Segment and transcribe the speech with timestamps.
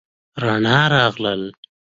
[0.41, 1.47] رڼا راغله